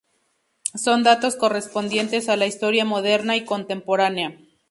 [0.73, 4.35] Son datos correspondientes a la historia moderna y contemporánea.